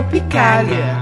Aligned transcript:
Tropicália. 0.00 0.96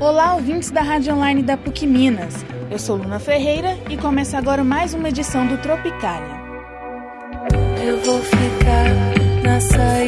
Olá, 0.00 0.34
ouvintes 0.34 0.70
da 0.70 0.80
Rádio 0.80 1.14
Online 1.14 1.42
da 1.42 1.58
PUC 1.58 1.86
Minas. 1.86 2.42
Eu 2.70 2.78
sou 2.78 2.96
Luna 2.96 3.18
Ferreira 3.18 3.76
e 3.90 3.98
começa 3.98 4.38
agora 4.38 4.64
mais 4.64 4.94
uma 4.94 5.10
edição 5.10 5.46
do 5.46 5.58
Tropicália. 5.58 6.40
Eu 7.84 8.00
vou 8.02 8.18
ficar 8.22 8.86
na 9.44 9.60
saída 9.60 10.01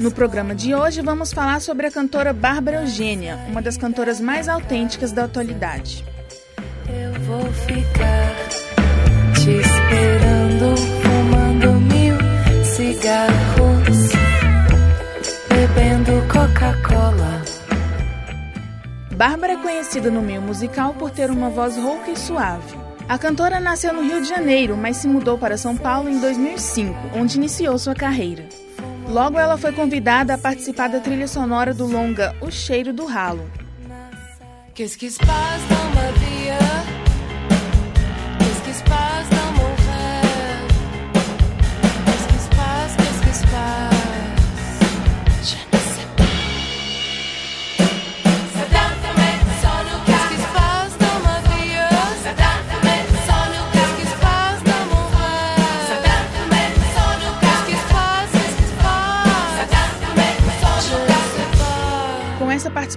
No 0.00 0.10
programa 0.10 0.54
de 0.54 0.74
hoje 0.74 1.02
vamos 1.02 1.30
falar 1.30 1.60
sobre 1.60 1.86
a 1.86 1.90
cantora 1.90 2.32
Bárbara 2.32 2.80
Eugênia, 2.80 3.38
uma 3.50 3.60
das 3.60 3.76
cantoras 3.76 4.18
mais 4.18 4.48
autênticas 4.48 5.12
da 5.12 5.24
atualidade. 5.24 6.02
Eu 6.88 7.12
vou 7.24 7.44
ficar 7.52 8.34
te 9.34 9.50
esperando, 9.50 10.74
fumando 11.02 11.72
mil 11.82 12.16
cigarros, 12.64 13.98
bebendo 15.50 16.12
Coca-Cola. 16.32 17.42
Bárbara 19.14 19.52
é 19.52 19.56
conhecida 19.58 20.10
no 20.10 20.22
meio 20.22 20.40
musical 20.40 20.94
por 20.94 21.10
ter 21.10 21.30
uma 21.30 21.50
voz 21.50 21.76
rouca 21.76 22.10
e 22.10 22.16
suave. 22.16 22.74
A 23.06 23.18
cantora 23.18 23.60
nasceu 23.60 23.92
no 23.92 24.00
Rio 24.00 24.22
de 24.22 24.28
Janeiro, 24.30 24.78
mas 24.78 24.96
se 24.96 25.06
mudou 25.06 25.36
para 25.36 25.58
São 25.58 25.76
Paulo 25.76 26.08
em 26.08 26.18
2005, 26.18 27.10
onde 27.14 27.36
iniciou 27.36 27.76
sua 27.76 27.94
carreira. 27.94 28.48
Logo, 29.10 29.40
ela 29.40 29.58
foi 29.58 29.72
convidada 29.72 30.34
a 30.34 30.38
participar 30.38 30.88
da 30.88 31.00
trilha 31.00 31.26
sonora 31.26 31.74
do 31.74 31.84
longa 31.84 32.32
O 32.40 32.48
Cheiro 32.48 32.92
do 32.92 33.06
Ralo. 33.06 33.50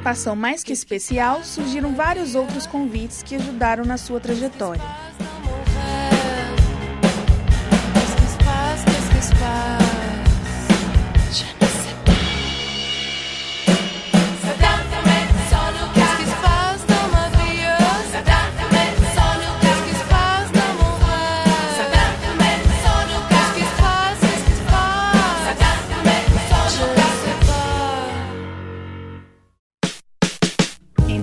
Participação 0.03 0.35
mais 0.35 0.63
que 0.63 0.73
especial, 0.73 1.43
surgiram 1.43 1.95
vários 1.95 2.35
outros 2.35 2.67
convites 2.67 3.23
que 3.23 3.35
ajudaram 3.35 3.85
na 3.85 3.97
sua 3.97 4.19
trajetória. 4.19 4.83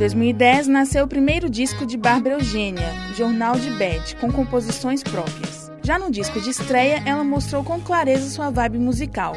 2010, 0.00 0.66
nasceu 0.66 1.04
o 1.04 1.08
primeiro 1.08 1.50
disco 1.50 1.84
de 1.84 1.94
Bárbara 1.98 2.36
Eugênia, 2.36 2.90
Jornal 3.14 3.56
de 3.56 3.68
Bad, 3.72 4.16
com 4.16 4.32
composições 4.32 5.02
próprias. 5.02 5.70
Já 5.82 5.98
no 5.98 6.10
disco 6.10 6.40
de 6.40 6.48
estreia, 6.48 7.02
ela 7.04 7.22
mostrou 7.22 7.62
com 7.62 7.78
clareza 7.78 8.30
sua 8.30 8.48
vibe 8.48 8.78
musical. 8.78 9.34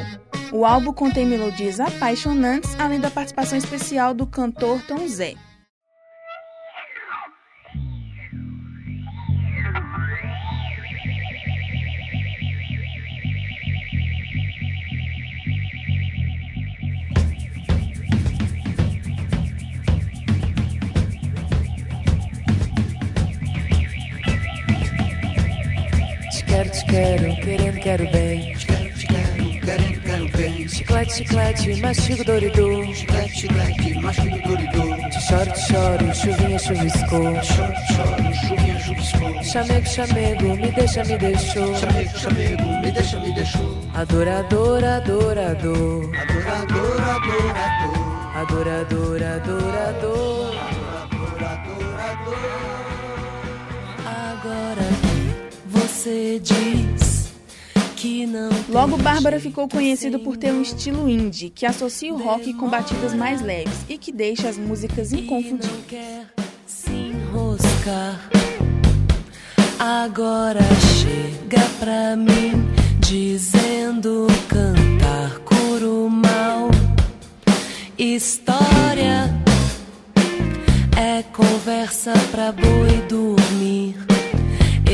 O 0.50 0.64
álbum 0.64 0.90
contém 0.90 1.26
melodias 1.26 1.80
apaixonantes, 1.80 2.74
além 2.80 2.98
da 2.98 3.10
participação 3.10 3.58
especial 3.58 4.14
do 4.14 4.26
cantor 4.26 4.80
Tom 4.88 5.06
Zé. 5.06 5.34
Quero, 26.54 26.70
te 26.70 26.84
quero, 26.86 27.36
querendo, 27.36 27.80
quero 27.80 28.10
bem. 28.10 28.54
Quero, 28.54 28.94
te 28.94 30.36
bem. 30.36 30.68
Chiclete, 30.68 31.14
chiclete, 31.14 31.80
mastigo 31.80 32.24
dorido. 32.24 32.84
Chiclete, 32.94 33.32
chiclete, 33.34 33.94
mastigo 34.00 34.38
doridor. 34.46 34.96
Te 35.10 35.20
choro, 35.20 35.52
te 35.52 35.60
choro, 35.66 36.14
chuvinha 36.14 36.58
chuviscou. 36.58 37.34
Choro, 37.42 37.74
choro, 37.90 38.32
chuvinha 38.40 38.78
chuviscou. 38.80 39.44
Chamego, 39.44 39.86
chamego, 39.86 40.56
me 40.56 40.70
deixa, 40.72 41.04
me 41.04 41.18
deixou. 41.18 41.74
Chamego, 41.74 42.18
chamego, 42.18 42.80
me 42.82 42.92
deixa, 42.92 43.20
me 43.20 43.32
deixou. 43.32 43.78
Adorador, 43.94 44.84
adorador. 44.84 46.10
Adorador, 46.22 47.00
adorador. 47.16 48.14
Adorador, 48.34 49.22
adorador. 49.22 50.43
Você 56.04 56.38
diz 56.38 57.32
que 57.96 58.26
não. 58.26 58.50
Logo, 58.68 58.98
Bárbara 58.98 59.40
ficou 59.40 59.66
conhecida 59.66 60.18
por 60.18 60.36
ter 60.36 60.52
um 60.52 60.60
estilo 60.60 61.08
indie, 61.08 61.48
que 61.48 61.64
associa 61.64 62.12
o 62.12 62.22
rock 62.22 62.52
com 62.52 62.68
batidas 62.68 63.14
mais 63.14 63.40
leves 63.40 63.72
e 63.88 63.96
que 63.96 64.12
deixa 64.12 64.50
as 64.50 64.58
músicas 64.58 65.12
não 65.12 65.20
inconfundíveis. 65.20 65.84
quer 65.88 66.26
se 66.66 66.90
enroscar. 66.90 68.20
Agora 69.78 70.60
chega 71.00 71.66
pra 71.78 72.14
mim 72.16 72.52
dizendo 73.00 74.26
cantar 74.46 75.38
coro 75.38 76.10
mal. 76.10 76.68
História 77.96 79.32
é 80.98 81.22
conversa 81.22 82.12
pra 82.30 82.52
boi 82.52 83.00
dormir. 83.08 84.13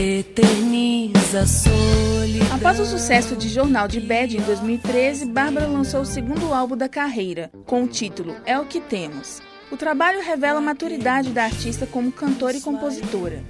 Eterniza 0.01 1.47
solidão. 1.47 2.57
Após 2.57 2.81
o 2.81 2.87
sucesso 2.87 3.37
de 3.37 3.51
Jornal 3.51 3.87
de 3.87 4.01
Bad 4.01 4.35
em 4.35 4.41
2013, 4.41 5.27
Bárbara 5.27 5.67
lançou 5.67 6.01
o 6.01 6.07
segundo 6.07 6.55
álbum 6.55 6.75
da 6.75 6.89
carreira, 6.89 7.51
com 7.67 7.85
o 7.85 7.87
título 7.87 8.35
É 8.47 8.59
o 8.59 8.65
que 8.65 8.81
Temos. 8.81 9.43
O 9.71 9.77
trabalho 9.77 10.23
revela 10.23 10.59
a 10.59 10.63
maturidade 10.63 11.29
da 11.33 11.45
artista 11.45 11.87
como 11.87 12.11
cantora 12.11 12.57
e 12.57 12.63
compositora. 12.63 13.45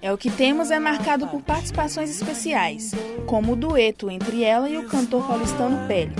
É 0.00 0.12
o 0.12 0.18
que 0.18 0.28
temos 0.28 0.72
é 0.72 0.80
marcado 0.80 1.28
por 1.28 1.40
participações 1.40 2.10
especiais, 2.10 2.90
como 3.24 3.52
o 3.52 3.56
dueto 3.56 4.10
entre 4.10 4.42
ela 4.42 4.68
e 4.68 4.76
o 4.78 4.88
cantor 4.88 5.24
paulistano 5.24 5.86
Pélio. 5.86 6.16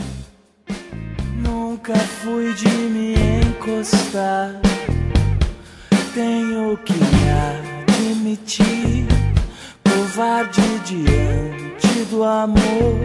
Nunca 1.45 1.97
fui 1.97 2.55
de 2.55 2.69
me 2.69 3.15
encostar. 3.41 4.61
Tenho 6.15 6.77
que 6.79 6.93
me 6.93 7.83
admitir, 7.89 9.12
covarde 10.23 10.63
diante 10.85 12.05
do 12.09 12.23
amor. 12.23 13.01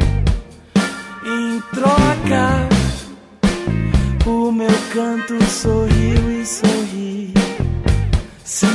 Em 1.26 1.60
troca, 1.74 2.70
o 4.26 4.52
meu 4.52 4.70
canto 4.94 5.44
sorriu 5.46 6.42
e 6.42 6.46
sorri. 6.46 7.34
Se 8.44 8.68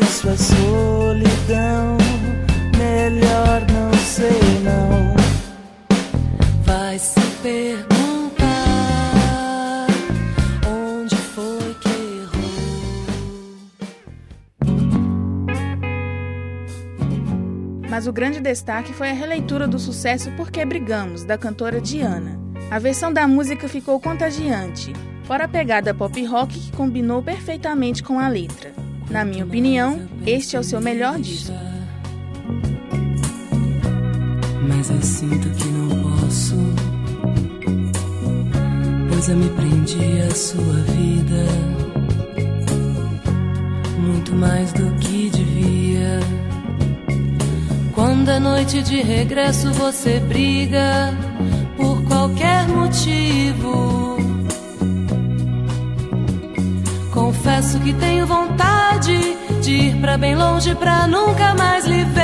isso 0.00 0.28
é 0.28 0.36
solidão, 0.36 2.01
o 18.12 18.14
grande 18.14 18.40
destaque 18.40 18.92
foi 18.92 19.08
a 19.08 19.14
releitura 19.14 19.66
do 19.66 19.78
sucesso 19.78 20.30
Por 20.32 20.50
que 20.50 20.62
Brigamos, 20.66 21.24
da 21.24 21.38
cantora 21.38 21.80
Diana. 21.80 22.38
A 22.70 22.78
versão 22.78 23.10
da 23.10 23.26
música 23.26 23.66
ficou 23.70 23.98
contagiante, 23.98 24.92
fora 25.24 25.44
a 25.44 25.48
pegada 25.48 25.94
pop 25.94 26.22
rock 26.26 26.60
que 26.60 26.76
combinou 26.76 27.22
perfeitamente 27.22 28.02
com 28.02 28.18
a 28.18 28.28
letra. 28.28 28.74
Na 29.10 29.24
minha 29.24 29.46
opinião, 29.46 30.06
este 30.26 30.56
é 30.56 30.60
o 30.60 30.62
seu 30.62 30.78
melhor 30.78 31.18
disco. 31.18 31.56
Mas 34.68 34.90
eu 34.90 35.00
sinto 35.00 35.48
que 35.48 35.68
não 35.68 36.20
posso, 36.20 36.56
pois 39.08 39.26
eu 39.30 39.38
me 39.38 39.48
prendi 39.48 40.20
à 40.20 40.34
sua 40.34 40.74
vida 40.84 41.46
muito 43.98 44.34
mais 44.34 44.70
do 44.74 44.94
que 44.96 45.30
devia. 45.30 46.41
Quando 48.24 48.38
noite 48.38 48.84
de 48.84 49.02
regresso 49.02 49.72
você 49.72 50.20
briga 50.20 51.12
por 51.76 52.04
qualquer 52.04 52.68
motivo. 52.68 54.16
Confesso 57.12 57.80
que 57.80 57.92
tenho 57.94 58.24
vontade 58.24 59.36
de 59.60 59.72
ir 59.72 59.96
pra 59.96 60.16
bem 60.16 60.36
longe 60.36 60.72
pra 60.76 61.08
nunca 61.08 61.52
mais 61.56 61.84
lhe 61.84 62.04
ver. 62.04 62.21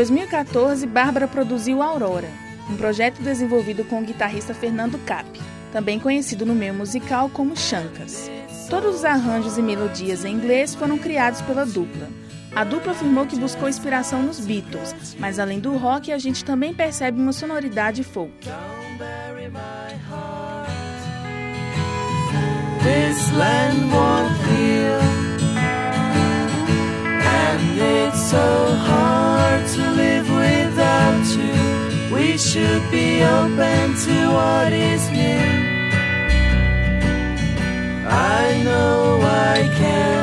2014, 0.00 0.86
Bárbara 0.86 1.28
produziu 1.28 1.82
Aurora, 1.82 2.30
um 2.70 2.74
projeto 2.74 3.20
desenvolvido 3.20 3.84
com 3.84 4.00
o 4.00 4.02
guitarrista 4.02 4.54
Fernando 4.54 4.98
Cap, 5.04 5.28
também 5.74 6.00
conhecido 6.00 6.46
no 6.46 6.54
meio 6.54 6.72
musical 6.72 7.28
como 7.28 7.54
Chancas. 7.54 8.30
Todos 8.70 8.96
os 8.96 9.04
arranjos 9.04 9.58
e 9.58 9.62
melodias 9.62 10.24
em 10.24 10.32
inglês 10.32 10.74
foram 10.74 10.96
criados 10.96 11.42
pela 11.42 11.66
dupla. 11.66 12.08
A 12.56 12.64
dupla 12.64 12.92
afirmou 12.92 13.26
que 13.26 13.38
buscou 13.38 13.68
inspiração 13.68 14.22
nos 14.22 14.40
Beatles, 14.40 15.16
mas 15.18 15.38
além 15.38 15.60
do 15.60 15.76
rock, 15.76 16.10
a 16.10 16.16
gente 16.16 16.46
também 16.46 16.72
percebe 16.72 17.20
uma 17.20 17.34
sonoridade 17.34 18.02
folk. 18.02 18.32
This 22.82 23.30
land 23.32 23.90
be 33.00 33.22
open 33.22 33.86
to 34.04 34.16
what 34.36 34.72
is 34.72 35.02
new. 35.10 35.46
I 38.06 38.62
know 38.66 39.20
I 39.22 39.56
can, 39.80 40.19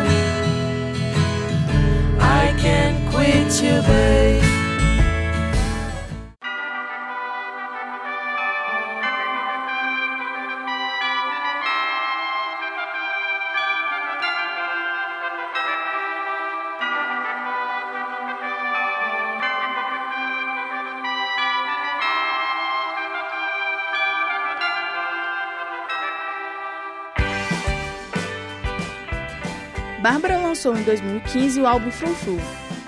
Bárbara 30.09 30.37
lançou 30.37 30.73
em 30.77 30.83
2015 30.83 31.59
o 31.59 31.67
álbum 31.67 31.91
Frufru. 31.91 32.37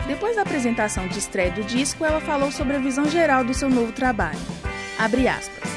Depois 0.07 0.37
da 0.37 0.43
apresentação 0.43 1.05
de 1.05 1.19
estreia 1.19 1.51
do 1.51 1.65
disco, 1.65 2.05
ela 2.05 2.21
falou 2.21 2.49
sobre 2.49 2.77
a 2.77 2.79
visão 2.79 3.09
geral 3.09 3.43
do 3.43 3.53
seu 3.53 3.69
novo 3.69 3.91
trabalho. 3.91 4.39
Abre 4.97 5.27
aspas. 5.27 5.69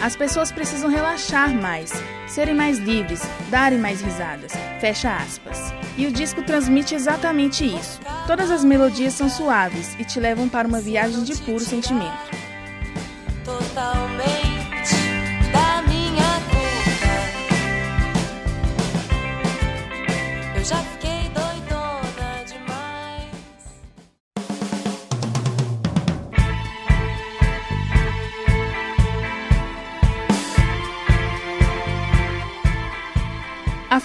As 0.00 0.16
pessoas 0.16 0.50
precisam 0.50 0.88
relaxar 0.88 1.54
mais, 1.54 1.92
serem 2.26 2.54
mais 2.54 2.78
livres, 2.78 3.20
darem 3.50 3.78
mais 3.78 4.00
risadas. 4.00 4.50
Fecha 4.80 5.14
aspas. 5.14 5.74
E 5.98 6.06
o 6.06 6.10
disco 6.10 6.42
transmite 6.42 6.94
exatamente 6.94 7.66
isso. 7.66 8.00
Todas 8.26 8.50
as 8.50 8.64
melodias 8.64 9.12
são 9.12 9.28
suaves 9.28 9.94
e 9.98 10.06
te 10.06 10.18
levam 10.18 10.48
para 10.48 10.66
uma 10.66 10.80
viagem 10.80 11.22
de 11.22 11.36
puro 11.42 11.60
sentimento. 11.60 12.37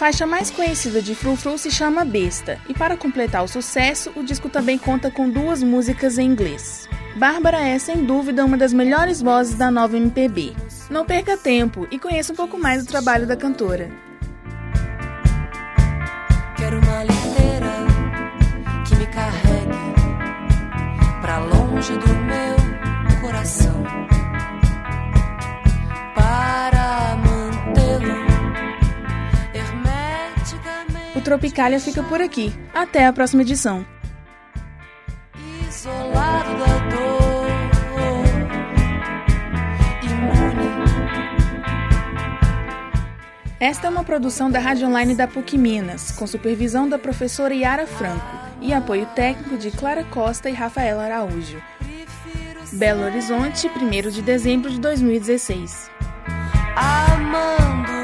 Faixa 0.04 0.26
mais 0.26 0.52
conhecida 0.52 1.02
de 1.02 1.16
Frufru 1.16 1.58
se 1.58 1.72
chama 1.72 2.04
Besta, 2.04 2.60
e 2.68 2.74
para 2.74 2.98
completar 2.98 3.42
o 3.42 3.48
sucesso, 3.48 4.12
o 4.18 4.22
disco 4.22 4.50
também 4.50 4.78
conta 4.78 5.10
com 5.10 5.30
duas 5.30 5.64
músicas 5.64 6.18
em 6.18 6.30
inglês. 6.30 6.90
Bárbara 7.16 7.62
é, 7.62 7.80
sem 7.80 8.04
dúvida, 8.04 8.44
uma 8.44 8.58
das 8.58 8.74
melhores 8.74 9.22
vozes 9.22 9.56
da 9.56 9.72
nova 9.72 9.96
MPB. 9.96 10.58
Não 10.90 11.06
perca 11.06 11.38
tempo 11.38 11.88
e 11.90 11.98
conheça 11.98 12.34
um 12.34 12.36
pouco 12.36 12.58
mais 12.58 12.84
do 12.84 12.90
trabalho 12.90 13.26
da 13.26 13.38
cantora. 13.38 13.90
Quero 16.58 16.82
uma 16.82 17.04
liteira 17.06 17.74
que 18.86 18.96
me 18.98 19.06
carregue 19.06 19.78
pra 21.22 21.38
longe 21.38 21.94
do 21.94 22.14
meu 22.26 23.22
coração. 23.22 23.82
Tropicália 31.24 31.80
fica 31.80 32.04
por 32.04 32.22
aqui. 32.22 32.54
Até 32.74 33.06
a 33.06 33.14
próxima 33.14 33.42
edição. 33.42 33.86
isolado 35.68 36.58
da 36.60 36.78
dor. 36.90 37.34
Imune 40.04 40.70
Esta 43.60 43.88
é 43.88 43.90
uma 43.90 44.04
produção 44.04 44.52
da 44.52 44.60
Rádio 44.60 44.88
Online 44.88 45.16
da 45.16 45.28
PUC 45.28 45.58
Minas, 45.58 46.12
com 46.12 46.28
supervisão 46.28 46.88
da 46.88 47.00
professora 47.00 47.54
Yara 47.54 47.88
Franco 47.88 48.44
e 48.62 48.74
apoio 48.74 49.06
técnico 49.16 49.58
de 49.58 49.72
Clara 49.72 50.04
Costa 50.04 50.50
e 50.50 50.54
Rafaela 50.54 51.04
Araújo. 51.04 51.62
Belo 52.74 53.04
Horizonte, 53.04 53.68
1 53.68 54.10
de 54.10 54.22
dezembro 54.22 54.70
de 54.70 54.80
2016. 54.80 55.90
amando 56.76 58.03